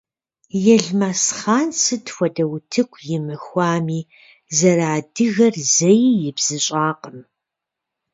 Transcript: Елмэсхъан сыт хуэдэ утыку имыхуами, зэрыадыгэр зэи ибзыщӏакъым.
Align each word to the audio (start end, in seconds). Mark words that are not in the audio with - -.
Елмэсхъан 0.75 1.67
сыт 1.81 2.05
хуэдэ 2.13 2.45
утыку 2.55 2.99
имыхуами, 3.15 4.01
зэрыадыгэр 4.57 5.55
зэи 5.75 6.05
ибзыщӏакъым. 6.29 7.19